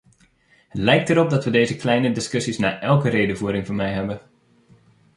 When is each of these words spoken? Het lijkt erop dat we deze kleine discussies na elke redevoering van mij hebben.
Het 0.69 0.81
lijkt 0.81 1.09
erop 1.09 1.29
dat 1.29 1.43
we 1.45 1.51
deze 1.51 1.75
kleine 1.75 2.11
discussies 2.11 2.57
na 2.57 2.79
elke 2.79 3.09
redevoering 3.09 3.65
van 3.65 3.75
mij 3.75 3.91
hebben. 3.93 4.21